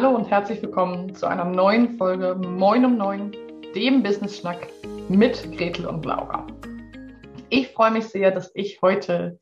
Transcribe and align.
Hallo 0.00 0.14
und 0.14 0.30
herzlich 0.30 0.62
willkommen 0.62 1.12
zu 1.12 1.26
einer 1.26 1.44
neuen 1.44 1.98
Folge 1.98 2.36
Moin 2.36 2.84
um 2.84 2.96
Neun, 2.96 3.32
dem 3.74 4.00
Business 4.00 4.38
Schnack 4.38 4.68
mit 5.08 5.42
Gretel 5.56 5.86
und 5.86 6.04
Laura. 6.04 6.46
Ich 7.48 7.72
freue 7.72 7.90
mich 7.90 8.04
sehr, 8.04 8.30
dass 8.30 8.52
ich 8.54 8.80
heute 8.80 9.40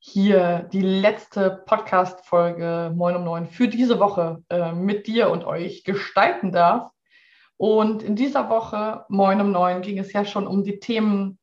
hier 0.00 0.68
die 0.72 0.80
letzte 0.80 1.62
Podcast-Folge 1.66 2.92
Moin 2.92 3.14
um 3.14 3.22
Neun 3.22 3.46
für 3.46 3.68
diese 3.68 4.00
Woche 4.00 4.42
äh, 4.48 4.72
mit 4.72 5.06
dir 5.06 5.30
und 5.30 5.44
euch 5.44 5.84
gestalten 5.84 6.50
darf. 6.50 6.90
Und 7.56 8.02
in 8.02 8.16
dieser 8.16 8.50
Woche 8.50 9.04
Moin 9.08 9.40
um 9.40 9.52
Neun 9.52 9.80
ging 9.80 10.00
es 10.00 10.12
ja 10.12 10.24
schon 10.24 10.48
um 10.48 10.64
die 10.64 10.80
Themen, 10.80 11.38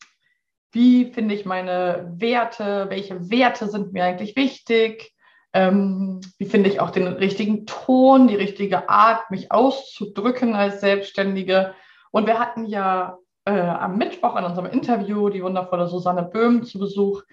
wie 0.74 1.14
finde 1.14 1.36
ich 1.36 1.46
meine 1.46 2.11
Werte, 2.18 2.88
welche 2.89 3.29
Werte 3.29 3.70
sind 3.70 3.93
mir 3.93 4.04
eigentlich 4.04 4.36
wichtig, 4.36 5.14
ähm, 5.54 6.21
wie 6.37 6.46
finde 6.46 6.69
ich 6.69 6.79
auch 6.79 6.91
den 6.91 7.07
richtigen 7.07 7.65
Ton, 7.65 8.28
die 8.28 8.36
richtige 8.36 8.89
Art, 8.89 9.29
mich 9.32 9.51
auszudrücken 9.51 10.55
als 10.55 10.82
Selbstständige. 10.82 11.73
Und 12.11 12.28
wir 12.28 12.39
hatten 12.39 12.65
ja 12.65 13.18
äh, 13.46 13.59
am 13.59 13.97
Mittwoch 13.97 14.36
in 14.37 14.45
unserem 14.45 14.68
Interview 14.71 15.29
die 15.29 15.43
wundervolle 15.43 15.87
Susanne 15.87 16.23
Böhm 16.23 16.64
zu 16.64 16.79
Besuch, 16.79 17.23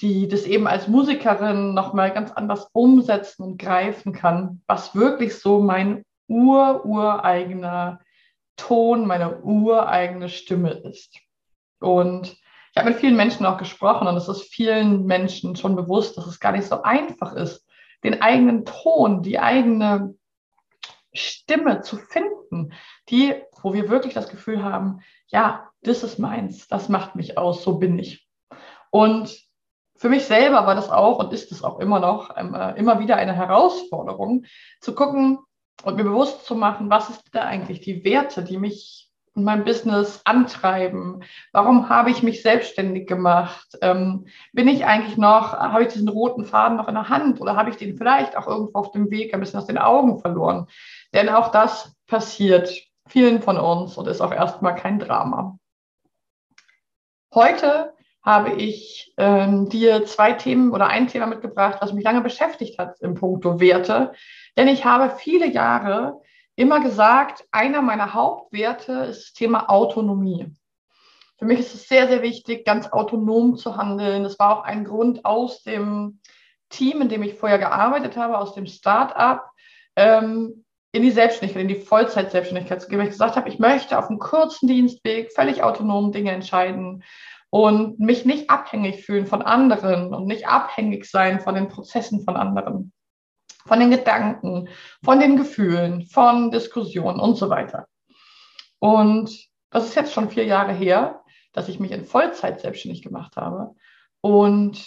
die 0.00 0.28
das 0.28 0.44
eben 0.44 0.66
als 0.66 0.88
Musikerin 0.88 1.72
nochmal 1.72 2.12
ganz 2.12 2.30
anders 2.32 2.68
umsetzen 2.72 3.42
und 3.42 3.58
greifen 3.58 4.12
kann, 4.12 4.62
was 4.66 4.94
wirklich 4.94 5.38
so 5.38 5.60
mein 5.60 6.04
ur-ureigener 6.28 8.00
Ton, 8.56 9.06
meine 9.06 9.40
ureigene 9.42 10.28
Stimme 10.28 10.70
ist. 10.70 11.18
Und 11.80 12.36
ich 12.76 12.80
habe 12.82 12.90
mit 12.90 13.00
vielen 13.00 13.16
Menschen 13.16 13.46
auch 13.46 13.56
gesprochen 13.56 14.06
und 14.06 14.18
es 14.18 14.28
ist 14.28 14.52
vielen 14.52 15.06
Menschen 15.06 15.56
schon 15.56 15.76
bewusst, 15.76 16.18
dass 16.18 16.26
es 16.26 16.40
gar 16.40 16.52
nicht 16.52 16.66
so 16.66 16.82
einfach 16.82 17.32
ist, 17.32 17.66
den 18.04 18.20
eigenen 18.20 18.66
Ton, 18.66 19.22
die 19.22 19.38
eigene 19.38 20.14
Stimme 21.14 21.80
zu 21.80 21.96
finden, 21.96 22.74
die, 23.08 23.34
wo 23.62 23.72
wir 23.72 23.88
wirklich 23.88 24.12
das 24.12 24.28
Gefühl 24.28 24.62
haben, 24.62 25.00
ja, 25.28 25.70
das 25.80 26.02
ist 26.02 26.18
meins, 26.18 26.68
das 26.68 26.90
macht 26.90 27.16
mich 27.16 27.38
aus, 27.38 27.64
so 27.64 27.78
bin 27.78 27.98
ich. 27.98 28.28
Und 28.90 29.34
für 29.96 30.10
mich 30.10 30.26
selber 30.26 30.66
war 30.66 30.74
das 30.74 30.90
auch 30.90 31.18
und 31.18 31.32
ist 31.32 31.52
es 31.52 31.64
auch 31.64 31.78
immer 31.78 31.98
noch 31.98 32.36
ähm, 32.36 32.52
äh, 32.52 32.72
immer 32.72 33.00
wieder 33.00 33.16
eine 33.16 33.32
Herausforderung, 33.32 34.44
zu 34.82 34.94
gucken 34.94 35.38
und 35.82 35.96
mir 35.96 36.04
bewusst 36.04 36.44
zu 36.44 36.54
machen, 36.54 36.90
was 36.90 37.08
ist 37.08 37.22
da 37.32 37.44
eigentlich 37.44 37.80
die 37.80 38.04
Werte, 38.04 38.44
die 38.44 38.58
mich 38.58 39.05
und 39.36 39.44
mein 39.44 39.64
Business 39.64 40.22
antreiben? 40.24 41.22
Warum 41.52 41.88
habe 41.88 42.10
ich 42.10 42.22
mich 42.22 42.42
selbstständig 42.42 43.06
gemacht? 43.06 43.78
Ähm, 43.82 44.26
bin 44.52 44.66
ich 44.66 44.86
eigentlich 44.86 45.18
noch, 45.18 45.52
habe 45.52 45.82
ich 45.82 45.92
diesen 45.92 46.08
roten 46.08 46.44
Faden 46.44 46.76
noch 46.76 46.88
in 46.88 46.94
der 46.94 47.10
Hand 47.10 47.40
oder 47.40 47.54
habe 47.54 47.70
ich 47.70 47.76
den 47.76 47.96
vielleicht 47.96 48.36
auch 48.36 48.46
irgendwo 48.46 48.78
auf 48.78 48.92
dem 48.92 49.10
Weg 49.10 49.32
ein 49.34 49.40
bisschen 49.40 49.60
aus 49.60 49.66
den 49.66 49.78
Augen 49.78 50.18
verloren? 50.18 50.66
Denn 51.12 51.28
auch 51.28 51.52
das 51.52 51.94
passiert 52.06 52.72
vielen 53.06 53.42
von 53.42 53.58
uns 53.58 53.96
und 53.96 54.08
ist 54.08 54.20
auch 54.20 54.32
erstmal 54.32 54.74
kein 54.74 54.98
Drama. 54.98 55.58
Heute 57.34 57.92
habe 58.22 58.54
ich 58.54 59.12
ähm, 59.18 59.68
dir 59.68 60.04
zwei 60.06 60.32
Themen 60.32 60.72
oder 60.72 60.88
ein 60.88 61.06
Thema 61.06 61.26
mitgebracht, 61.26 61.78
was 61.80 61.92
mich 61.92 62.02
lange 62.02 62.22
beschäftigt 62.22 62.78
hat 62.78 63.00
im 63.00 63.14
Punkto 63.14 63.60
Werte. 63.60 64.12
Denn 64.56 64.66
ich 64.66 64.84
habe 64.84 65.14
viele 65.16 65.46
Jahre 65.46 66.20
immer 66.56 66.80
gesagt, 66.80 67.44
einer 67.52 67.82
meiner 67.82 68.14
Hauptwerte 68.14 68.92
ist 69.10 69.24
das 69.24 69.32
Thema 69.34 69.70
Autonomie. 69.70 70.52
Für 71.38 71.44
mich 71.44 71.60
ist 71.60 71.74
es 71.74 71.86
sehr, 71.86 72.08
sehr 72.08 72.22
wichtig, 72.22 72.64
ganz 72.64 72.88
autonom 72.88 73.56
zu 73.56 73.76
handeln. 73.76 74.22
Das 74.22 74.38
war 74.38 74.58
auch 74.58 74.64
ein 74.64 74.84
Grund 74.84 75.24
aus 75.26 75.62
dem 75.62 76.20
Team, 76.70 77.02
in 77.02 77.08
dem 77.10 77.22
ich 77.22 77.34
vorher 77.34 77.58
gearbeitet 77.58 78.16
habe, 78.16 78.38
aus 78.38 78.54
dem 78.54 78.66
Start-up, 78.66 79.50
ähm, 79.96 80.64
in 80.92 81.02
die 81.02 81.10
Selbstständigkeit, 81.10 81.62
in 81.62 81.68
die 81.68 81.84
Vollzeit-Selbstständigkeit 81.84 82.80
zu 82.80 82.88
gehen, 82.88 82.98
weil 82.98 83.06
ich 83.06 83.12
gesagt 83.12 83.36
habe, 83.36 83.50
ich 83.50 83.58
möchte 83.58 83.98
auf 83.98 84.08
einem 84.08 84.18
kurzen 84.18 84.66
Dienstweg 84.66 85.30
völlig 85.32 85.62
autonom 85.62 86.10
Dinge 86.10 86.32
entscheiden 86.32 87.04
und 87.50 88.00
mich 88.00 88.24
nicht 88.24 88.48
abhängig 88.48 89.04
fühlen 89.04 89.26
von 89.26 89.42
anderen 89.42 90.14
und 90.14 90.26
nicht 90.26 90.48
abhängig 90.48 91.04
sein 91.04 91.40
von 91.40 91.54
den 91.54 91.68
Prozessen 91.68 92.24
von 92.24 92.36
anderen 92.36 92.92
von 93.66 93.80
den 93.80 93.90
Gedanken, 93.90 94.68
von 95.04 95.20
den 95.20 95.36
Gefühlen, 95.36 96.06
von 96.06 96.50
Diskussionen 96.50 97.20
und 97.20 97.36
so 97.36 97.50
weiter. 97.50 97.86
Und 98.78 99.48
das 99.70 99.86
ist 99.86 99.94
jetzt 99.96 100.12
schon 100.12 100.30
vier 100.30 100.44
Jahre 100.44 100.72
her, 100.72 101.22
dass 101.52 101.68
ich 101.68 101.80
mich 101.80 101.90
in 101.90 102.04
Vollzeit 102.04 102.60
selbstständig 102.60 103.02
gemacht 103.02 103.36
habe. 103.36 103.74
Und 104.20 104.86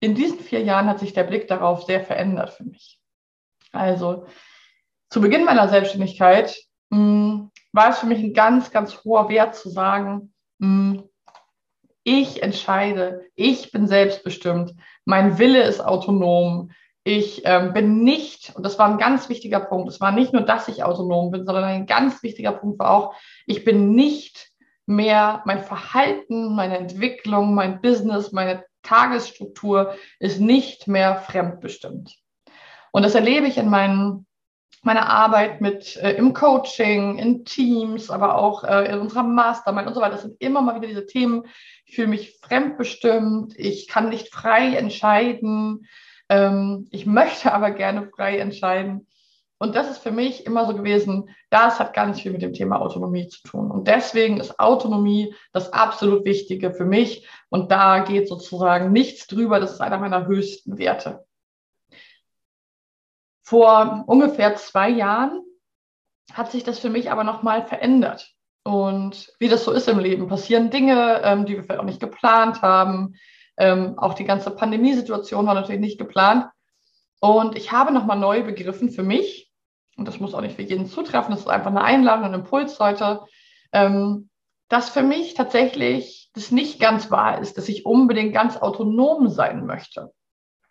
in 0.00 0.14
diesen 0.14 0.40
vier 0.40 0.62
Jahren 0.62 0.88
hat 0.88 0.98
sich 0.98 1.12
der 1.12 1.24
Blick 1.24 1.48
darauf 1.48 1.84
sehr 1.84 2.02
verändert 2.02 2.50
für 2.50 2.64
mich. 2.64 2.98
Also 3.72 4.26
zu 5.10 5.20
Beginn 5.20 5.44
meiner 5.44 5.68
Selbstständigkeit 5.68 6.56
mh, 6.90 6.98
hm, 6.98 7.50
war 7.72 7.90
es 7.90 7.98
für 7.98 8.06
mich 8.06 8.18
ein 8.18 8.34
ganz, 8.34 8.70
ganz 8.70 9.04
hoher 9.04 9.28
Wert 9.28 9.54
zu 9.54 9.70
sagen, 9.70 10.34
mh, 10.58 10.68
hm, 10.68 11.08
ich 12.06 12.42
entscheide, 12.42 13.24
ich 13.34 13.72
bin 13.72 13.86
selbstbestimmt, 13.86 14.74
mein 15.06 15.38
Wille 15.38 15.62
ist 15.62 15.80
autonom, 15.80 16.70
ich 17.04 17.42
ähm, 17.44 17.74
bin 17.74 18.02
nicht, 18.02 18.52
und 18.56 18.64
das 18.64 18.78
war 18.78 18.88
ein 18.88 18.98
ganz 18.98 19.28
wichtiger 19.28 19.60
Punkt, 19.60 19.90
es 19.90 20.00
war 20.00 20.10
nicht 20.10 20.32
nur, 20.32 20.42
dass 20.42 20.68
ich 20.68 20.82
autonom 20.82 21.30
bin, 21.30 21.44
sondern 21.44 21.64
ein 21.64 21.86
ganz 21.86 22.22
wichtiger 22.22 22.52
Punkt 22.52 22.78
war 22.78 22.90
auch, 22.90 23.14
ich 23.46 23.62
bin 23.64 23.94
nicht 23.94 24.50
mehr 24.86 25.42
mein 25.44 25.62
Verhalten, 25.62 26.54
meine 26.54 26.78
Entwicklung, 26.78 27.54
mein 27.54 27.82
Business, 27.82 28.32
meine 28.32 28.64
Tagesstruktur 28.82 29.94
ist 30.18 30.40
nicht 30.40 30.88
mehr 30.88 31.16
fremdbestimmt. 31.16 32.16
Und 32.90 33.02
das 33.02 33.14
erlebe 33.14 33.46
ich 33.46 33.58
in 33.58 33.68
meinen, 33.68 34.26
meiner 34.82 35.08
Arbeit 35.08 35.60
mit 35.60 35.96
äh, 35.96 36.12
im 36.12 36.32
Coaching, 36.32 37.18
in 37.18 37.44
Teams, 37.44 38.10
aber 38.10 38.36
auch 38.36 38.64
äh, 38.64 38.92
in 38.92 39.00
unserer 39.00 39.22
Mastermind 39.22 39.88
und 39.88 39.94
so 39.94 40.00
weiter. 40.00 40.12
Das 40.12 40.22
sind 40.22 40.40
immer 40.40 40.62
mal 40.62 40.76
wieder 40.76 40.88
diese 40.88 41.06
Themen. 41.06 41.44
Ich 41.86 41.96
fühle 41.96 42.08
mich 42.08 42.38
fremdbestimmt, 42.42 43.58
ich 43.58 43.88
kann 43.88 44.10
nicht 44.10 44.32
frei 44.32 44.76
entscheiden. 44.76 45.86
Ähm, 46.28 46.88
ich 46.90 47.06
möchte 47.06 47.52
aber 47.52 47.70
gerne 47.70 48.08
frei 48.08 48.38
entscheiden. 48.38 49.06
Und 49.58 49.76
das 49.76 49.90
ist 49.90 49.98
für 49.98 50.10
mich 50.10 50.46
immer 50.46 50.66
so 50.66 50.74
gewesen, 50.74 51.30
das 51.48 51.78
hat 51.78 51.94
ganz 51.94 52.20
viel 52.20 52.32
mit 52.32 52.42
dem 52.42 52.52
Thema 52.52 52.80
Autonomie 52.80 53.28
zu 53.28 53.42
tun. 53.42 53.70
Und 53.70 53.86
deswegen 53.86 54.38
ist 54.38 54.58
Autonomie 54.58 55.34
das 55.52 55.72
absolut 55.72 56.24
Wichtige 56.24 56.74
für 56.74 56.84
mich. 56.84 57.26
Und 57.50 57.70
da 57.70 58.00
geht 58.00 58.28
sozusagen 58.28 58.92
nichts 58.92 59.26
drüber. 59.26 59.60
Das 59.60 59.72
ist 59.72 59.80
einer 59.80 59.98
meiner 59.98 60.26
höchsten 60.26 60.76
Werte. 60.76 61.24
Vor 63.42 64.04
ungefähr 64.06 64.56
zwei 64.56 64.90
Jahren 64.90 65.42
hat 66.32 66.50
sich 66.50 66.64
das 66.64 66.78
für 66.78 66.90
mich 66.90 67.10
aber 67.10 67.24
nochmal 67.24 67.66
verändert. 67.66 68.34
Und 68.64 69.32
wie 69.38 69.48
das 69.48 69.64
so 69.64 69.72
ist 69.72 69.88
im 69.88 69.98
Leben, 69.98 70.26
passieren 70.26 70.70
Dinge, 70.70 71.20
ähm, 71.22 71.44
die 71.44 71.54
wir 71.54 71.62
vielleicht 71.62 71.80
auch 71.80 71.84
nicht 71.84 72.00
geplant 72.00 72.62
haben. 72.62 73.14
Ähm, 73.56 73.98
auch 73.98 74.14
die 74.14 74.24
ganze 74.24 74.50
Pandemiesituation 74.50 75.46
war 75.46 75.54
natürlich 75.54 75.80
nicht 75.80 75.98
geplant. 75.98 76.46
Und 77.20 77.56
ich 77.56 77.72
habe 77.72 77.92
nochmal 77.92 78.18
neu 78.18 78.42
begriffen 78.42 78.90
für 78.90 79.02
mich, 79.02 79.50
und 79.96 80.06
das 80.06 80.20
muss 80.20 80.34
auch 80.34 80.40
nicht 80.40 80.56
für 80.56 80.62
jeden 80.62 80.86
zutreffen, 80.86 81.30
das 81.30 81.40
ist 81.40 81.48
einfach 81.48 81.70
eine 81.70 81.84
Einladung, 81.84 82.24
ein 82.24 82.34
Impuls 82.34 82.78
heute, 82.80 83.22
ähm, 83.72 84.28
dass 84.68 84.90
für 84.90 85.02
mich 85.02 85.34
tatsächlich 85.34 86.30
das 86.34 86.50
nicht 86.50 86.80
ganz 86.80 87.10
wahr 87.10 87.40
ist, 87.40 87.56
dass 87.56 87.68
ich 87.68 87.86
unbedingt 87.86 88.34
ganz 88.34 88.56
autonom 88.56 89.28
sein 89.28 89.66
möchte. 89.66 90.12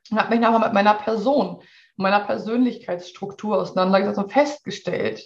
Ich 0.09 0.17
habe 0.17 0.29
mich 0.29 0.41
nochmal 0.41 0.59
mit 0.59 0.73
meiner 0.73 0.95
Person, 0.95 1.61
meiner 1.95 2.19
Persönlichkeitsstruktur 2.19 3.61
auseinandergesetzt 3.61 4.19
und 4.19 4.31
festgestellt, 4.31 5.23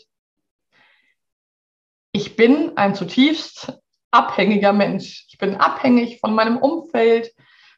ich 2.11 2.35
bin 2.35 2.77
ein 2.77 2.95
zutiefst 2.95 3.79
abhängiger 4.11 4.73
Mensch. 4.73 5.25
Ich 5.29 5.37
bin 5.37 5.55
abhängig 5.55 6.19
von 6.19 6.33
meinem 6.33 6.57
Umfeld, 6.57 7.33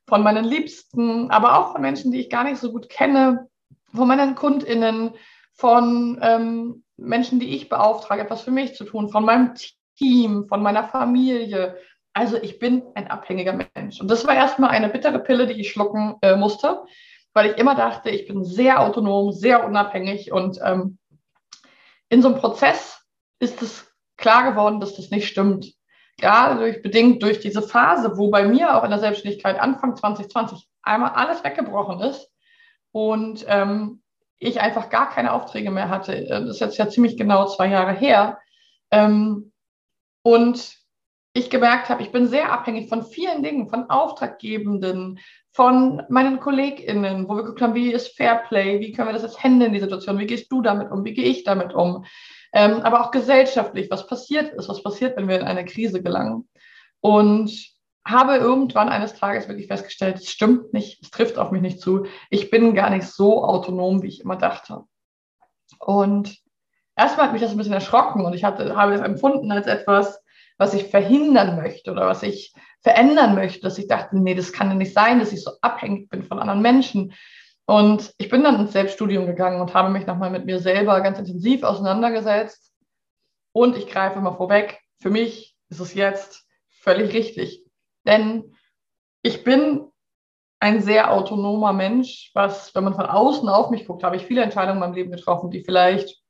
von 0.09 0.23
meinen 0.23 0.43
Liebsten, 0.43 1.31
aber 1.31 1.57
auch 1.57 1.71
von 1.71 1.81
Menschen, 1.81 2.11
die 2.11 2.19
ich 2.19 2.29
gar 2.29 2.43
nicht 2.43 2.59
so 2.59 2.71
gut 2.71 2.89
kenne, 2.89 3.47
von 3.93 4.07
meinen 4.07 4.35
KundInnen, 4.35 5.11
von 5.53 6.19
ähm, 6.21 6.83
Menschen, 6.97 7.39
die 7.39 7.55
ich 7.55 7.69
beauftrage, 7.69 8.23
etwas 8.23 8.41
für 8.41 8.51
mich 8.51 8.75
zu 8.75 8.83
tun, 8.83 9.09
von 9.09 9.23
meinem 9.23 9.53
Team, 9.97 10.47
von 10.47 10.61
meiner 10.61 10.83
Familie. 10.83 11.77
Also 12.13 12.37
ich 12.37 12.59
bin 12.59 12.83
ein 12.95 13.09
abhängiger 13.09 13.53
Mensch. 13.75 14.01
Und 14.01 14.09
das 14.09 14.27
war 14.27 14.35
erstmal 14.35 14.71
eine 14.71 14.89
bittere 14.89 15.19
Pille, 15.19 15.47
die 15.47 15.61
ich 15.61 15.71
schlucken 15.71 16.15
äh, 16.21 16.35
musste, 16.35 16.83
weil 17.33 17.51
ich 17.51 17.57
immer 17.57 17.75
dachte, 17.75 18.09
ich 18.09 18.27
bin 18.27 18.43
sehr 18.43 18.81
autonom, 18.81 19.31
sehr 19.31 19.65
unabhängig. 19.65 20.31
Und 20.31 20.59
ähm, 20.63 20.97
in 22.09 22.21
so 22.21 22.29
einem 22.29 22.37
Prozess 22.37 23.05
ist 23.39 23.61
es 23.61 23.93
klar 24.17 24.51
geworden, 24.51 24.79
dass 24.79 24.95
das 24.95 25.11
nicht 25.11 25.27
stimmt 25.27 25.73
gerade 26.19 26.59
durch, 26.59 26.81
bedingt 26.81 27.21
durch 27.23 27.39
diese 27.39 27.61
Phase, 27.61 28.17
wo 28.17 28.29
bei 28.29 28.45
mir 28.47 28.75
auch 28.75 28.83
in 28.83 28.89
der 28.89 28.99
Selbstständigkeit 28.99 29.59
Anfang 29.59 29.95
2020 29.95 30.67
einmal 30.83 31.11
alles 31.11 31.43
weggebrochen 31.43 32.01
ist 32.01 32.31
und 32.91 33.45
ähm, 33.47 34.01
ich 34.39 34.61
einfach 34.61 34.89
gar 34.89 35.09
keine 35.09 35.33
Aufträge 35.33 35.71
mehr 35.71 35.89
hatte. 35.89 36.25
Das 36.29 36.49
ist 36.49 36.59
jetzt 36.61 36.77
ja 36.77 36.89
ziemlich 36.89 37.17
genau 37.17 37.45
zwei 37.47 37.67
Jahre 37.67 37.91
her. 37.91 38.39
Ähm, 38.91 39.51
und 40.21 40.78
ich 41.33 41.49
gemerkt 41.49 41.89
habe, 41.89 42.01
ich 42.01 42.11
bin 42.11 42.27
sehr 42.27 42.51
abhängig 42.51 42.89
von 42.89 43.03
vielen 43.03 43.43
Dingen, 43.43 43.69
von 43.69 43.89
Auftraggebenden, 43.89 45.19
von 45.51 46.01
meinen 46.09 46.39
KollegInnen, 46.39 47.27
wo 47.27 47.35
wir 47.35 47.43
geguckt 47.43 47.61
haben, 47.61 47.75
wie 47.75 47.91
ist 47.91 48.15
Fairplay, 48.17 48.79
wie 48.79 48.91
können 48.91 49.09
wir 49.09 49.13
das 49.13 49.23
jetzt 49.23 49.43
handeln, 49.43 49.73
die 49.73 49.79
Situation, 49.79 50.19
wie 50.19 50.25
gehst 50.25 50.51
du 50.51 50.61
damit 50.61 50.91
um, 50.91 51.03
wie 51.05 51.13
gehe 51.13 51.25
ich 51.25 51.43
damit 51.43 51.73
um, 51.73 52.05
ähm, 52.53 52.81
aber 52.81 53.01
auch 53.01 53.11
gesellschaftlich, 53.11 53.91
was 53.91 54.07
passiert 54.07 54.53
ist, 54.53 54.69
was 54.69 54.81
passiert, 54.81 55.17
wenn 55.17 55.27
wir 55.27 55.39
in 55.39 55.45
eine 55.45 55.65
Krise 55.65 56.01
gelangen. 56.01 56.47
Und 57.01 57.51
habe 58.05 58.37
irgendwann 58.37 58.89
eines 58.89 59.13
Tages 59.13 59.47
wirklich 59.47 59.67
festgestellt, 59.67 60.17
es 60.17 60.29
stimmt 60.29 60.73
nicht, 60.73 61.01
es 61.03 61.11
trifft 61.11 61.37
auf 61.37 61.51
mich 61.51 61.61
nicht 61.61 61.79
zu. 61.79 62.05
Ich 62.29 62.49
bin 62.49 62.73
gar 62.73 62.89
nicht 62.89 63.07
so 63.07 63.43
autonom, 63.43 64.01
wie 64.01 64.07
ich 64.07 64.21
immer 64.21 64.35
dachte. 64.35 64.83
Und 65.79 66.37
erstmal 66.95 67.27
hat 67.27 67.33
mich 67.33 67.41
das 67.41 67.51
ein 67.51 67.57
bisschen 67.57 67.73
erschrocken 67.73 68.25
und 68.25 68.33
ich 68.33 68.43
hatte, 68.43 68.75
habe 68.75 68.93
es 68.93 69.01
empfunden 69.01 69.51
als 69.51 69.67
etwas, 69.67 70.18
was 70.59 70.73
ich 70.73 70.87
verhindern 70.87 71.55
möchte 71.55 71.91
oder 71.91 72.05
was 72.05 72.21
ich 72.21 72.53
verändern 72.81 73.33
möchte, 73.33 73.61
dass 73.61 73.77
ich 73.77 73.87
dachte, 73.87 74.19
nee, 74.19 74.35
das 74.35 74.51
kann 74.53 74.69
ja 74.69 74.75
nicht 74.75 74.93
sein, 74.93 75.19
dass 75.19 75.31
ich 75.31 75.41
so 75.41 75.51
abhängig 75.61 76.09
bin 76.09 76.23
von 76.23 76.37
anderen 76.37 76.61
Menschen. 76.61 77.13
Und 77.65 78.13
ich 78.17 78.29
bin 78.29 78.43
dann 78.43 78.59
ins 78.59 78.73
Selbststudium 78.73 79.25
gegangen 79.25 79.61
und 79.61 79.73
habe 79.73 79.89
mich 79.89 80.05
nochmal 80.05 80.29
mit 80.29 80.45
mir 80.45 80.59
selber 80.59 80.99
ganz 81.01 81.17
intensiv 81.17 81.63
auseinandergesetzt. 81.63 82.73
Und 83.53 83.77
ich 83.77 83.87
greife 83.87 84.19
mal 84.19 84.35
vorweg, 84.35 84.79
für 84.99 85.09
mich 85.09 85.55
ist 85.69 85.79
es 85.79 85.93
jetzt 85.93 86.45
völlig 86.67 87.13
richtig. 87.13 87.63
Denn 88.05 88.55
ich 89.21 89.43
bin 89.43 89.85
ein 90.59 90.81
sehr 90.81 91.13
autonomer 91.13 91.71
Mensch, 91.71 92.31
was, 92.33 92.75
wenn 92.75 92.83
man 92.83 92.95
von 92.95 93.05
außen 93.05 93.47
auf 93.47 93.69
mich 93.69 93.85
guckt, 93.85 94.03
habe 94.03 94.17
ich 94.17 94.25
viele 94.25 94.41
Entscheidungen 94.41 94.77
in 94.77 94.79
meinem 94.81 94.93
Leben 94.93 95.11
getroffen, 95.11 95.51
die 95.51 95.63
vielleicht 95.63 96.21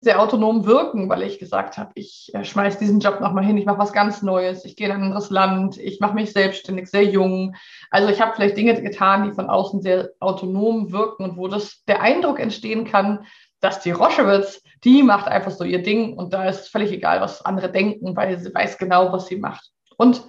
sehr 0.00 0.20
autonom 0.20 0.64
wirken, 0.64 1.08
weil 1.08 1.22
ich 1.22 1.40
gesagt 1.40 1.76
habe, 1.76 1.90
ich 1.94 2.30
äh, 2.32 2.44
schmeiße 2.44 2.78
diesen 2.78 3.00
Job 3.00 3.20
nochmal 3.20 3.44
hin, 3.44 3.56
ich 3.56 3.66
mache 3.66 3.78
was 3.78 3.92
ganz 3.92 4.22
Neues, 4.22 4.64
ich 4.64 4.76
gehe 4.76 4.86
in 4.86 4.92
ein 4.92 5.02
anderes 5.02 5.30
Land, 5.30 5.76
ich 5.76 5.98
mache 5.98 6.14
mich 6.14 6.32
selbstständig, 6.32 6.88
sehr 6.88 7.04
jung. 7.04 7.56
Also 7.90 8.08
ich 8.08 8.20
habe 8.20 8.34
vielleicht 8.34 8.56
Dinge 8.56 8.80
getan, 8.80 9.24
die 9.24 9.34
von 9.34 9.50
außen 9.50 9.82
sehr 9.82 10.10
autonom 10.20 10.92
wirken 10.92 11.24
und 11.24 11.36
wo 11.36 11.48
das 11.48 11.84
der 11.86 12.00
Eindruck 12.00 12.38
entstehen 12.38 12.84
kann, 12.84 13.26
dass 13.60 13.80
die 13.80 13.90
Roschewitz, 13.90 14.62
die 14.84 15.02
macht 15.02 15.26
einfach 15.26 15.50
so 15.50 15.64
ihr 15.64 15.82
Ding 15.82 16.16
und 16.16 16.32
da 16.32 16.48
ist 16.48 16.60
es 16.60 16.68
völlig 16.68 16.92
egal, 16.92 17.20
was 17.20 17.44
andere 17.44 17.70
denken, 17.70 18.14
weil 18.14 18.38
sie 18.38 18.54
weiß 18.54 18.78
genau, 18.78 19.12
was 19.12 19.26
sie 19.26 19.36
macht. 19.36 19.72
Und 19.96 20.22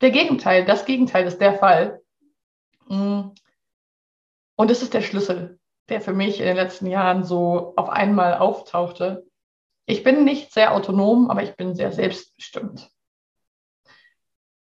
der 0.00 0.12
Gegenteil, 0.12 0.64
das 0.64 0.86
Gegenteil 0.86 1.26
ist 1.26 1.42
der 1.42 1.54
Fall. 1.54 2.00
Mm. 2.88 3.32
Und 4.56 4.70
das 4.70 4.82
ist 4.82 4.94
der 4.94 5.02
Schlüssel 5.02 5.58
der 5.88 6.00
für 6.00 6.12
mich 6.12 6.40
in 6.40 6.46
den 6.46 6.56
letzten 6.56 6.86
Jahren 6.86 7.24
so 7.24 7.74
auf 7.76 7.88
einmal 7.88 8.34
auftauchte. 8.34 9.26
Ich 9.86 10.02
bin 10.02 10.24
nicht 10.24 10.52
sehr 10.52 10.74
autonom, 10.74 11.30
aber 11.30 11.42
ich 11.42 11.56
bin 11.56 11.74
sehr 11.74 11.92
selbstbestimmt. 11.92 12.88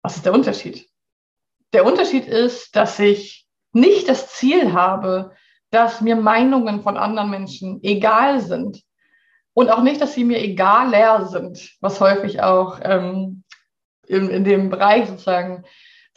Was 0.02 0.16
ist 0.16 0.26
der 0.26 0.34
Unterschied? 0.34 0.90
Der 1.74 1.86
Unterschied 1.86 2.26
ist, 2.26 2.76
dass 2.76 2.98
ich 3.00 3.46
nicht 3.74 4.08
das 4.08 4.34
Ziel 4.34 4.74
habe, 4.74 5.36
dass 5.72 6.02
mir 6.02 6.16
Meinungen 6.16 6.82
von 6.82 6.98
anderen 6.98 7.30
Menschen 7.30 7.80
egal 7.84 8.42
sind 8.42 8.82
und 9.54 9.70
auch 9.70 9.84
nicht, 9.84 10.02
dass 10.02 10.14
sie 10.14 10.24
mir 10.24 10.40
egaler 10.40 11.28
sind, 11.28 11.78
was 11.82 12.00
häufig 12.00 12.42
auch 12.42 12.80
ähm, 12.82 13.44
in, 14.08 14.30
in 14.30 14.44
dem 14.44 14.70
Bereich 14.70 15.08
sozusagen 15.08 15.64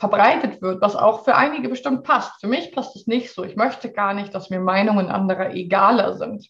verbreitet 0.02 0.60
wird, 0.60 0.82
was 0.82 0.96
auch 0.96 1.24
für 1.24 1.36
einige 1.36 1.68
bestimmt 1.68 2.02
passt. 2.02 2.40
Für 2.40 2.48
mich 2.48 2.72
passt 2.72 2.96
es 2.96 3.06
nicht 3.06 3.32
so. 3.32 3.44
Ich 3.44 3.54
möchte 3.54 3.92
gar 3.92 4.14
nicht, 4.14 4.34
dass 4.34 4.50
mir 4.50 4.58
Meinungen 4.58 5.08
anderer 5.08 5.54
egaler 5.54 6.16
sind. 6.16 6.48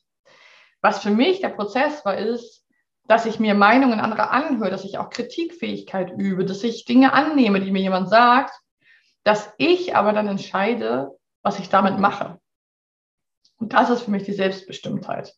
Was 0.81 1.01
für 1.01 1.11
mich 1.11 1.43
der 1.43 1.51
Prozess 1.51 2.03
war, 2.07 2.17
ist, 2.17 2.67
dass 3.09 3.27
ich 3.27 3.39
mir 3.39 3.55
Meinungen 3.55 4.01
anderer 4.01 4.31
anhöre, 4.31 4.71
dass 4.71 4.85
ich 4.85 4.97
auch 4.97 5.11
Kritikfähigkeit 5.11 6.13
übe, 6.17 6.47
dass 6.47 6.65
ich 6.65 6.87
Dinge 6.87 7.13
annehme, 7.13 7.61
die 7.61 7.71
mir 7.71 7.83
jemand 7.83 8.09
sagt, 8.09 8.55
dass 9.23 9.53
ich 9.59 9.95
aber 9.95 10.15
dann 10.15 10.29
entscheide, 10.29 11.11
was 11.43 11.59
ich 11.59 11.69
damit 11.69 11.99
mache. 11.99 12.41
Und 13.59 13.75
das 13.75 13.91
ist 13.91 14.05
für 14.05 14.11
mich 14.13 14.23
die 14.23 14.33
Selbstbestimmtheit. 14.33 15.35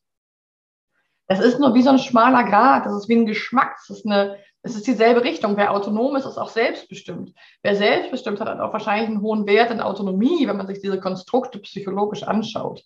Das 1.26 1.40
ist 1.40 1.58
nur 1.58 1.74
wie 1.74 1.82
so 1.82 1.90
ein 1.90 1.98
schmaler 1.98 2.44
Grat, 2.44 2.86
das 2.86 2.94
ist 2.94 3.08
wie 3.08 3.16
ein 3.16 3.26
Geschmack, 3.26 3.74
das 3.88 3.98
ist 3.98 4.06
eine, 4.06 4.38
es 4.64 4.74
ist 4.74 4.86
dieselbe 4.86 5.22
Richtung. 5.22 5.58
Wer 5.58 5.72
autonom 5.72 6.16
ist, 6.16 6.24
ist 6.24 6.38
auch 6.38 6.48
selbstbestimmt. 6.48 7.34
Wer 7.62 7.76
selbstbestimmt 7.76 8.40
hat, 8.40 8.48
hat 8.48 8.60
auch 8.60 8.72
wahrscheinlich 8.72 9.08
einen 9.08 9.20
hohen 9.20 9.46
Wert 9.46 9.70
in 9.70 9.80
Autonomie, 9.80 10.48
wenn 10.48 10.56
man 10.56 10.66
sich 10.66 10.80
diese 10.80 10.98
Konstrukte 10.98 11.58
psychologisch 11.58 12.22
anschaut. 12.22 12.82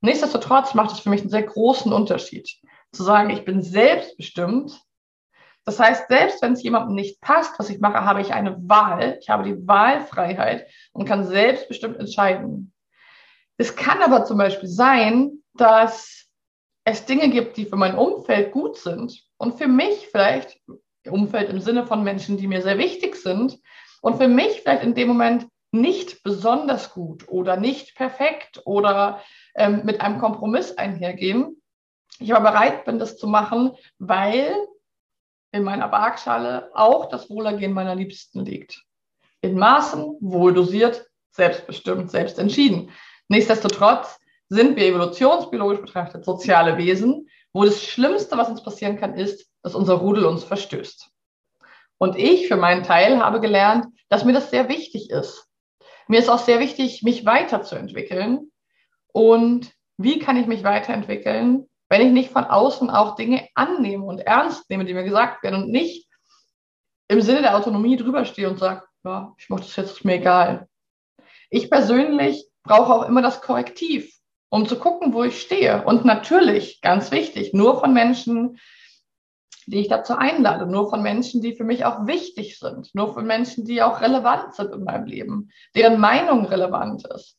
Nichtsdestotrotz 0.00 0.74
macht 0.74 0.90
es 0.90 1.00
für 1.00 1.08
mich 1.08 1.20
einen 1.20 1.30
sehr 1.30 1.44
großen 1.44 1.92
Unterschied, 1.92 2.48
zu 2.90 3.04
sagen, 3.04 3.30
ich 3.30 3.44
bin 3.44 3.62
selbstbestimmt. 3.62 4.76
Das 5.64 5.78
heißt, 5.78 6.08
selbst 6.08 6.42
wenn 6.42 6.54
es 6.54 6.64
jemandem 6.64 6.96
nicht 6.96 7.20
passt, 7.20 7.56
was 7.60 7.70
ich 7.70 7.78
mache, 7.78 8.04
habe 8.04 8.20
ich 8.22 8.34
eine 8.34 8.56
Wahl. 8.68 9.18
Ich 9.20 9.30
habe 9.30 9.44
die 9.44 9.68
Wahlfreiheit 9.68 10.66
und 10.92 11.04
kann 11.04 11.24
selbstbestimmt 11.24 11.96
entscheiden. 11.98 12.72
Es 13.56 13.76
kann 13.76 14.02
aber 14.02 14.24
zum 14.24 14.38
Beispiel 14.38 14.68
sein, 14.68 15.44
dass 15.54 16.26
es 16.82 17.04
Dinge 17.04 17.28
gibt, 17.28 17.56
die 17.56 17.66
für 17.66 17.76
mein 17.76 17.96
Umfeld 17.96 18.50
gut 18.50 18.78
sind 18.78 19.22
und 19.36 19.58
für 19.58 19.68
mich 19.68 20.08
vielleicht 20.08 20.58
Umfeld 21.10 21.50
im 21.50 21.60
Sinne 21.60 21.86
von 21.86 22.02
Menschen, 22.02 22.36
die 22.36 22.46
mir 22.46 22.62
sehr 22.62 22.78
wichtig 22.78 23.16
sind 23.16 23.58
und 24.00 24.16
für 24.16 24.28
mich 24.28 24.62
vielleicht 24.62 24.82
in 24.82 24.94
dem 24.94 25.08
Moment 25.08 25.46
nicht 25.72 26.22
besonders 26.22 26.92
gut 26.92 27.28
oder 27.28 27.56
nicht 27.56 27.94
perfekt 27.94 28.62
oder 28.64 29.22
ähm, 29.54 29.82
mit 29.84 30.00
einem 30.00 30.18
Kompromiss 30.18 30.72
einhergehen. 30.72 31.62
Ich 32.18 32.34
aber 32.34 32.50
bereit 32.50 32.84
bin, 32.84 32.98
das 32.98 33.16
zu 33.16 33.26
machen, 33.26 33.72
weil 33.98 34.54
in 35.52 35.62
meiner 35.62 35.90
Waagschale 35.90 36.70
auch 36.74 37.08
das 37.08 37.30
Wohlergehen 37.30 37.72
meiner 37.72 37.94
Liebsten 37.94 38.44
liegt. 38.44 38.84
In 39.40 39.58
Maßen, 39.58 40.16
wohl 40.20 40.52
dosiert, 40.52 41.06
selbstbestimmt, 41.30 42.10
selbst 42.10 42.38
entschieden. 42.38 42.90
Nichtsdestotrotz 43.28 44.18
sind 44.48 44.76
wir 44.76 44.86
evolutionsbiologisch 44.86 45.80
betrachtet 45.80 46.24
soziale 46.24 46.76
Wesen, 46.76 47.28
wo 47.52 47.64
das 47.64 47.82
Schlimmste, 47.82 48.36
was 48.36 48.48
uns 48.48 48.62
passieren 48.62 48.98
kann, 48.98 49.14
ist, 49.14 49.49
dass 49.62 49.74
unser 49.74 49.94
Rudel 49.94 50.24
uns 50.24 50.44
verstößt. 50.44 51.10
Und 51.98 52.16
ich 52.16 52.48
für 52.48 52.56
meinen 52.56 52.82
Teil 52.82 53.20
habe 53.20 53.40
gelernt, 53.40 53.86
dass 54.08 54.24
mir 54.24 54.32
das 54.32 54.50
sehr 54.50 54.68
wichtig 54.68 55.10
ist. 55.10 55.46
Mir 56.08 56.18
ist 56.18 56.28
auch 56.28 56.38
sehr 56.38 56.58
wichtig, 56.58 57.02
mich 57.02 57.26
weiterzuentwickeln. 57.26 58.50
Und 59.12 59.72
wie 59.96 60.18
kann 60.18 60.36
ich 60.36 60.46
mich 60.46 60.64
weiterentwickeln, 60.64 61.68
wenn 61.90 62.00
ich 62.00 62.12
nicht 62.12 62.30
von 62.30 62.44
außen 62.44 62.88
auch 62.88 63.16
Dinge 63.16 63.48
annehme 63.54 64.04
und 64.04 64.20
ernst 64.20 64.70
nehme, 64.70 64.84
die 64.84 64.94
mir 64.94 65.04
gesagt 65.04 65.42
werden 65.42 65.64
und 65.64 65.70
nicht 65.70 66.08
im 67.08 67.20
Sinne 67.20 67.42
der 67.42 67.56
Autonomie 67.56 67.96
drüber 67.96 68.24
stehe 68.24 68.48
und 68.48 68.58
sage, 68.58 68.84
ja, 69.04 69.34
ich 69.36 69.48
mache 69.50 69.62
das 69.62 69.76
jetzt, 69.76 69.92
ist 69.92 70.04
mir 70.04 70.14
egal. 70.14 70.68
Ich 71.50 71.68
persönlich 71.68 72.48
brauche 72.62 72.94
auch 72.94 73.08
immer 73.08 73.20
das 73.20 73.40
Korrektiv, 73.40 74.14
um 74.48 74.66
zu 74.66 74.78
gucken, 74.78 75.12
wo 75.12 75.24
ich 75.24 75.40
stehe. 75.40 75.84
Und 75.84 76.04
natürlich, 76.04 76.80
ganz 76.80 77.10
wichtig, 77.10 77.52
nur 77.52 77.80
von 77.80 77.92
Menschen, 77.92 78.58
die 79.66 79.80
ich 79.80 79.88
dazu 79.88 80.14
einlade, 80.16 80.66
nur 80.66 80.90
von 80.90 81.02
Menschen, 81.02 81.40
die 81.42 81.54
für 81.54 81.64
mich 81.64 81.84
auch 81.84 82.06
wichtig 82.06 82.58
sind, 82.58 82.94
nur 82.94 83.14
von 83.14 83.26
Menschen, 83.26 83.64
die 83.64 83.82
auch 83.82 84.00
relevant 84.00 84.54
sind 84.54 84.72
in 84.72 84.84
meinem 84.84 85.06
Leben, 85.06 85.50
deren 85.74 86.00
Meinung 86.00 86.46
relevant 86.46 87.06
ist. 87.06 87.38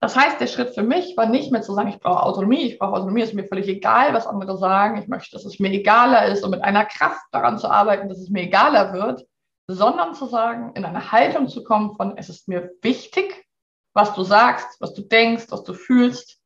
Das 0.00 0.16
heißt, 0.16 0.40
der 0.40 0.48
Schritt 0.48 0.74
für 0.74 0.82
mich 0.82 1.16
war 1.16 1.26
nicht 1.26 1.52
mehr 1.52 1.62
zu 1.62 1.74
sagen, 1.74 1.88
ich 1.88 2.00
brauche 2.00 2.24
Autonomie, 2.24 2.62
ich 2.62 2.78
brauche 2.78 2.94
Autonomie, 2.94 3.22
ist 3.22 3.34
mir 3.34 3.46
völlig 3.46 3.68
egal, 3.68 4.12
was 4.12 4.26
andere 4.26 4.58
sagen, 4.58 5.00
ich 5.00 5.06
möchte, 5.06 5.30
dass 5.36 5.44
es 5.44 5.60
mir 5.60 5.70
egaler 5.70 6.26
ist 6.26 6.42
und 6.42 6.50
mit 6.50 6.64
einer 6.64 6.84
Kraft 6.84 7.22
daran 7.30 7.56
zu 7.56 7.70
arbeiten, 7.70 8.08
dass 8.08 8.18
es 8.18 8.28
mir 8.28 8.42
egaler 8.42 8.92
wird, 8.92 9.24
sondern 9.68 10.14
zu 10.14 10.26
sagen, 10.26 10.72
in 10.74 10.84
eine 10.84 11.12
Haltung 11.12 11.48
zu 11.48 11.62
kommen 11.62 11.94
von, 11.94 12.18
es 12.18 12.28
ist 12.28 12.48
mir 12.48 12.72
wichtig, 12.82 13.46
was 13.94 14.12
du 14.14 14.24
sagst, 14.24 14.80
was 14.80 14.92
du 14.94 15.02
denkst, 15.02 15.46
was 15.50 15.62
du 15.62 15.72
fühlst. 15.72 16.40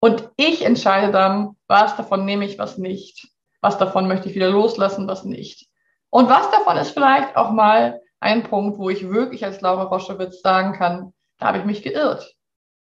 Und 0.00 0.30
ich 0.36 0.64
entscheide 0.64 1.12
dann, 1.12 1.56
was 1.66 1.96
davon 1.96 2.24
nehme 2.24 2.46
ich, 2.46 2.58
was 2.58 2.78
nicht 2.78 3.28
was 3.64 3.78
davon 3.78 4.06
möchte 4.06 4.28
ich 4.28 4.34
wieder 4.34 4.50
loslassen, 4.50 5.08
was 5.08 5.24
nicht. 5.24 5.70
Und 6.10 6.28
was 6.28 6.50
davon 6.50 6.76
ist 6.76 6.90
vielleicht 6.90 7.34
auch 7.34 7.50
mal 7.50 7.98
ein 8.20 8.42
Punkt, 8.42 8.78
wo 8.78 8.90
ich 8.90 9.08
wirklich 9.08 9.42
als 9.42 9.62
Laura 9.62 9.84
Roschewitz 9.84 10.42
sagen 10.42 10.74
kann, 10.74 11.14
da 11.38 11.46
habe 11.46 11.58
ich 11.58 11.64
mich 11.64 11.82
geirrt 11.82 12.36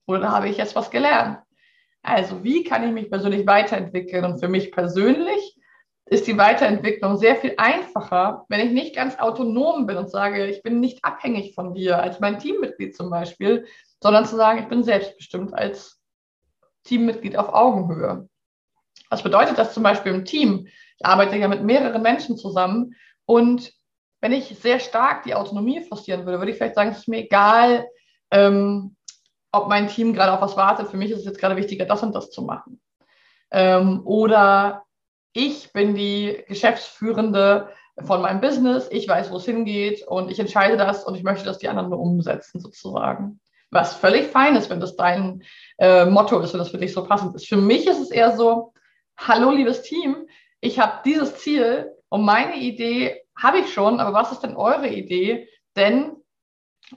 oder 0.06 0.20
da 0.20 0.32
habe 0.32 0.50
ich 0.50 0.58
jetzt 0.58 0.76
was 0.76 0.90
gelernt. 0.90 1.38
Also 2.02 2.44
wie 2.44 2.62
kann 2.62 2.86
ich 2.86 2.92
mich 2.92 3.10
persönlich 3.10 3.46
weiterentwickeln? 3.46 4.26
Und 4.26 4.38
für 4.38 4.48
mich 4.48 4.70
persönlich 4.70 5.56
ist 6.04 6.26
die 6.26 6.36
Weiterentwicklung 6.36 7.16
sehr 7.16 7.36
viel 7.36 7.54
einfacher, 7.56 8.44
wenn 8.50 8.60
ich 8.60 8.70
nicht 8.70 8.94
ganz 8.94 9.18
autonom 9.18 9.86
bin 9.86 9.96
und 9.96 10.10
sage, 10.10 10.46
ich 10.46 10.62
bin 10.62 10.78
nicht 10.78 11.02
abhängig 11.02 11.54
von 11.54 11.72
dir 11.72 12.02
als 12.02 12.20
mein 12.20 12.38
Teammitglied 12.38 12.94
zum 12.94 13.08
Beispiel, 13.08 13.66
sondern 14.02 14.26
zu 14.26 14.36
sagen, 14.36 14.58
ich 14.58 14.68
bin 14.68 14.84
selbstbestimmt 14.84 15.54
als 15.54 16.02
Teammitglied 16.84 17.38
auf 17.38 17.48
Augenhöhe. 17.48 18.28
Was 19.10 19.22
bedeutet 19.22 19.58
das 19.58 19.74
zum 19.74 19.82
Beispiel 19.82 20.12
im 20.12 20.24
Team? 20.24 20.66
Ich 20.98 21.06
arbeite 21.06 21.36
ja 21.36 21.48
mit 21.48 21.62
mehreren 21.62 22.02
Menschen 22.02 22.36
zusammen 22.36 22.94
und 23.24 23.72
wenn 24.20 24.32
ich 24.32 24.58
sehr 24.58 24.80
stark 24.80 25.24
die 25.24 25.34
Autonomie 25.34 25.82
forcieren 25.82 26.24
würde, 26.24 26.38
würde 26.38 26.50
ich 26.50 26.56
vielleicht 26.56 26.74
sagen, 26.74 26.90
es 26.90 26.98
ist 26.98 27.08
mir 27.08 27.18
egal, 27.18 27.86
ähm, 28.30 28.96
ob 29.52 29.68
mein 29.68 29.88
Team 29.88 30.12
gerade 30.14 30.32
auf 30.32 30.40
was 30.40 30.56
wartet. 30.56 30.88
Für 30.88 30.96
mich 30.96 31.10
ist 31.10 31.20
es 31.20 31.24
jetzt 31.24 31.38
gerade 31.38 31.56
wichtiger, 31.56 31.84
das 31.84 32.02
und 32.02 32.14
das 32.14 32.30
zu 32.30 32.42
machen. 32.42 32.80
Ähm, 33.50 34.02
oder 34.04 34.84
ich 35.32 35.72
bin 35.72 35.94
die 35.94 36.44
Geschäftsführende 36.48 37.68
von 38.04 38.22
meinem 38.22 38.40
Business, 38.40 38.88
ich 38.90 39.08
weiß, 39.08 39.30
wo 39.30 39.36
es 39.36 39.44
hingeht 39.44 40.06
und 40.06 40.30
ich 40.30 40.38
entscheide 40.38 40.76
das 40.76 41.04
und 41.04 41.14
ich 41.14 41.22
möchte, 41.22 41.44
dass 41.44 41.58
die 41.58 41.68
anderen 41.68 41.90
nur 41.90 41.98
umsetzen 41.98 42.60
sozusagen. 42.60 43.40
Was 43.70 43.94
völlig 43.94 44.26
fein 44.26 44.56
ist, 44.56 44.70
wenn 44.70 44.80
das 44.80 44.96
dein 44.96 45.42
äh, 45.78 46.04
Motto 46.04 46.38
ist, 46.40 46.52
wenn 46.52 46.58
das 46.58 46.70
für 46.70 46.78
dich 46.78 46.92
so 46.92 47.04
passend 47.04 47.34
ist. 47.34 47.48
Für 47.48 47.56
mich 47.56 47.86
ist 47.86 48.00
es 48.00 48.10
eher 48.10 48.36
so, 48.36 48.72
hallo 49.16 49.50
liebes 49.50 49.82
Team, 49.82 50.28
ich 50.60 50.78
habe 50.78 51.00
dieses 51.04 51.36
Ziel 51.38 51.92
und 52.08 52.24
meine 52.24 52.56
Idee 52.56 53.22
habe 53.36 53.58
ich 53.58 53.72
schon, 53.72 54.00
aber 54.00 54.12
was 54.12 54.32
ist 54.32 54.40
denn 54.40 54.56
eure 54.56 54.88
Idee? 54.88 55.48
Denn 55.76 56.16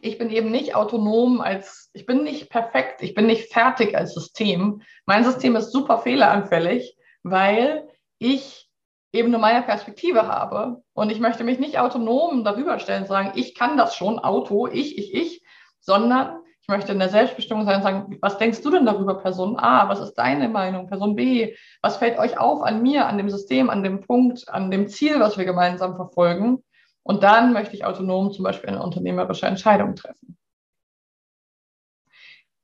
ich 0.01 0.17
bin 0.17 0.29
eben 0.29 0.51
nicht 0.51 0.75
autonom 0.75 1.41
als, 1.41 1.89
ich 1.93 2.05
bin 2.05 2.23
nicht 2.23 2.49
perfekt, 2.49 3.01
ich 3.01 3.15
bin 3.15 3.25
nicht 3.25 3.51
fertig 3.51 3.97
als 3.97 4.13
System. 4.13 4.81
Mein 5.05 5.23
System 5.23 5.55
ist 5.55 5.71
super 5.71 5.99
fehleranfällig, 5.99 6.95
weil 7.23 7.87
ich 8.19 8.69
eben 9.11 9.31
nur 9.31 9.39
meine 9.39 9.63
Perspektive 9.63 10.27
habe. 10.27 10.83
Und 10.93 11.11
ich 11.11 11.19
möchte 11.19 11.43
mich 11.43 11.59
nicht 11.59 11.79
autonom 11.79 12.43
darüber 12.43 12.79
stellen, 12.79 13.07
sagen, 13.07 13.31
ich 13.35 13.55
kann 13.55 13.77
das 13.77 13.95
schon, 13.95 14.19
Auto, 14.19 14.67
ich, 14.67 14.97
ich, 14.97 15.13
ich, 15.13 15.43
sondern 15.79 16.39
möchte 16.69 16.93
in 16.93 16.99
der 16.99 17.09
Selbstbestimmung 17.09 17.65
sein 17.65 17.77
und 17.77 17.83
sagen, 17.83 18.17
was 18.21 18.37
denkst 18.37 18.61
du 18.61 18.69
denn 18.71 18.85
darüber, 18.85 19.15
Person 19.15 19.59
A? 19.59 19.89
Was 19.89 19.99
ist 19.99 20.13
deine 20.13 20.47
Meinung, 20.47 20.87
Person 20.87 21.15
B? 21.15 21.55
Was 21.81 21.97
fällt 21.97 22.17
euch 22.17 22.37
auf 22.39 22.61
an 22.61 22.81
mir, 22.81 23.07
an 23.07 23.17
dem 23.17 23.29
System, 23.29 23.69
an 23.69 23.83
dem 23.83 23.99
Punkt, 23.99 24.47
an 24.47 24.71
dem 24.71 24.87
Ziel, 24.87 25.19
was 25.19 25.37
wir 25.37 25.43
gemeinsam 25.43 25.97
verfolgen? 25.97 26.63
Und 27.03 27.23
dann 27.23 27.51
möchte 27.51 27.75
ich 27.75 27.83
autonom 27.83 28.31
zum 28.31 28.43
Beispiel 28.43 28.69
eine 28.69 28.81
unternehmerische 28.81 29.47
Entscheidung 29.47 29.95
treffen. 29.95 30.37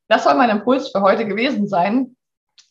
Das 0.07 0.23
soll 0.23 0.35
mein 0.35 0.51
Impuls 0.51 0.89
für 0.89 1.01
heute 1.01 1.25
gewesen 1.25 1.67
sein. 1.67 2.15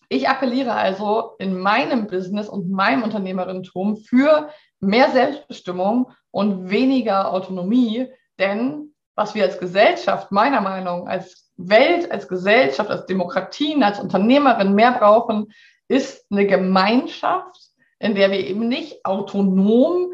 Ich 0.09 0.29
appelliere 0.29 0.73
also 0.73 1.33
in 1.39 1.59
meinem 1.59 2.07
Business 2.07 2.49
und 2.49 2.71
meinem 2.71 3.03
Unternehmerinnentum 3.03 3.97
für 3.97 4.51
mehr 4.81 5.11
Selbstbestimmung 5.11 6.13
und 6.31 6.71
weniger 6.71 7.33
Autonomie, 7.33 8.09
denn 8.39 8.94
was 9.15 9.35
wir 9.35 9.45
als 9.45 9.59
Gesellschaft, 9.59 10.33
meiner 10.33 10.61
Meinung, 10.61 11.09
als 11.09 11.51
Welt, 11.57 12.11
als 12.11 12.29
Gesellschaft, 12.29 12.91
als 12.91 13.07
Demokratien, 13.07 13.83
als 13.83 14.01
Unternehmerin 14.01 14.75
mehr 14.75 14.93
brauchen, 14.93 15.53
ist 15.89 16.27
eine 16.31 16.47
Gemeinschaft, 16.47 17.57
in 17.99 18.15
der 18.15 18.31
wir 18.31 18.41
eben 18.41 18.69
nicht 18.69 19.05
autonom 19.05 20.13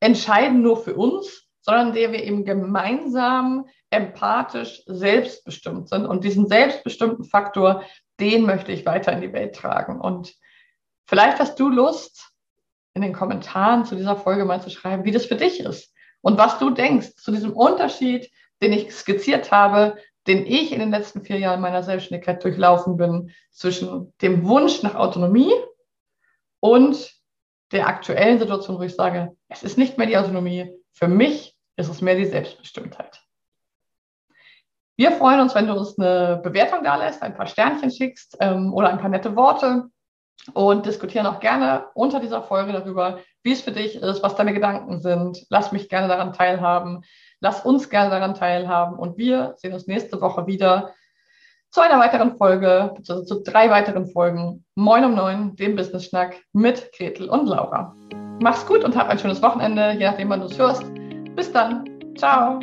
entscheiden 0.00 0.62
nur 0.62 0.76
für 0.76 0.94
uns, 0.94 1.48
sondern 1.60 1.92
der 1.92 2.12
wir 2.12 2.22
eben 2.22 2.44
gemeinsam 2.44 3.66
empathisch 3.90 4.82
selbstbestimmt 4.86 5.88
sind. 5.88 6.06
Und 6.06 6.24
diesen 6.24 6.46
selbstbestimmten 6.46 7.24
Faktor, 7.24 7.84
den 8.20 8.44
möchte 8.44 8.72
ich 8.72 8.86
weiter 8.86 9.12
in 9.12 9.20
die 9.20 9.32
Welt 9.32 9.54
tragen. 9.54 10.00
Und 10.00 10.34
vielleicht 11.06 11.38
hast 11.38 11.58
du 11.58 11.68
Lust, 11.68 12.30
in 12.94 13.02
den 13.02 13.12
Kommentaren 13.12 13.84
zu 13.84 13.96
dieser 13.96 14.16
Folge 14.16 14.44
mal 14.44 14.60
zu 14.60 14.70
schreiben, 14.70 15.04
wie 15.04 15.12
das 15.12 15.26
für 15.26 15.36
dich 15.36 15.60
ist 15.60 15.91
und 16.22 16.38
was 16.38 16.58
du 16.58 16.70
denkst 16.70 17.16
zu 17.16 17.30
diesem 17.32 17.52
Unterschied, 17.52 18.30
den 18.62 18.72
ich 18.72 18.92
skizziert 18.94 19.52
habe, 19.52 19.96
den 20.26 20.46
ich 20.46 20.72
in 20.72 20.78
den 20.78 20.90
letzten 20.90 21.22
vier 21.22 21.38
Jahren 21.38 21.60
meiner 21.60 21.82
Selbstständigkeit 21.82 22.42
durchlaufen 22.42 22.96
bin, 22.96 23.32
zwischen 23.50 24.14
dem 24.22 24.46
Wunsch 24.46 24.82
nach 24.82 24.94
Autonomie 24.94 25.52
und 26.60 27.12
der 27.72 27.88
aktuellen 27.88 28.38
Situation, 28.38 28.78
wo 28.78 28.82
ich 28.82 28.94
sage, 28.94 29.36
es 29.48 29.62
ist 29.62 29.78
nicht 29.78 29.98
mehr 29.98 30.06
die 30.06 30.16
Autonomie, 30.16 30.72
für 30.92 31.08
mich 31.08 31.56
ist 31.76 31.88
es 31.88 32.00
mehr 32.00 32.14
die 32.14 32.26
Selbstbestimmtheit. 32.26 33.20
Wir 34.96 35.10
freuen 35.12 35.40
uns, 35.40 35.54
wenn 35.54 35.66
du 35.66 35.72
uns 35.72 35.98
eine 35.98 36.40
Bewertung 36.42 36.84
da 36.84 36.96
lässt, 36.96 37.22
ein 37.22 37.34
paar 37.34 37.46
Sternchen 37.46 37.90
schickst 37.90 38.36
ähm, 38.40 38.72
oder 38.72 38.90
ein 38.90 38.98
paar 38.98 39.08
nette 39.08 39.34
Worte 39.34 39.90
und 40.54 40.86
diskutieren 40.86 41.26
auch 41.26 41.40
gerne 41.40 41.86
unter 41.94 42.20
dieser 42.20 42.42
Folge 42.42 42.72
darüber, 42.72 43.18
wie 43.42 43.52
es 43.52 43.60
für 43.60 43.72
dich 43.72 43.96
ist, 43.96 44.22
was 44.22 44.36
deine 44.36 44.52
Gedanken 44.52 45.00
sind. 45.00 45.44
Lass 45.50 45.72
mich 45.72 45.88
gerne 45.88 46.08
daran 46.08 46.32
teilhaben. 46.32 47.04
Lass 47.40 47.64
uns 47.64 47.90
gerne 47.90 48.10
daran 48.10 48.34
teilhaben. 48.34 48.98
Und 48.98 49.18
wir 49.18 49.54
sehen 49.56 49.72
uns 49.72 49.86
nächste 49.86 50.20
Woche 50.20 50.46
wieder 50.46 50.92
zu 51.70 51.80
einer 51.80 51.98
weiteren 51.98 52.36
Folge, 52.36 52.92
beziehungsweise 52.94 53.26
zu 53.26 53.42
drei 53.42 53.70
weiteren 53.70 54.06
Folgen 54.06 54.64
Moin 54.74 55.04
um 55.04 55.14
Neun, 55.14 55.56
dem 55.56 55.74
Business 55.74 56.04
Schnack 56.04 56.36
mit 56.52 56.92
Gretel 56.92 57.30
und 57.30 57.46
Laura. 57.46 57.94
Mach's 58.40 58.66
gut 58.66 58.84
und 58.84 58.96
hab 58.96 59.08
ein 59.08 59.18
schönes 59.18 59.40
Wochenende, 59.42 59.92
je 59.92 60.06
nachdem, 60.06 60.28
wann 60.28 60.40
du 60.40 60.46
es 60.46 60.58
hörst. 60.58 60.84
Bis 61.34 61.50
dann. 61.50 61.88
Ciao. 62.16 62.60